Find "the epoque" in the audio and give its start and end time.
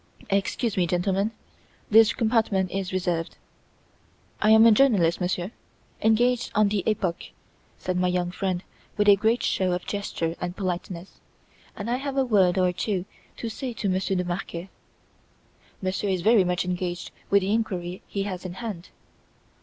6.69-7.29